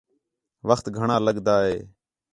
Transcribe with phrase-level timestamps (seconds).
[0.69, 1.77] وخت گھݨاں لڳدا ہِے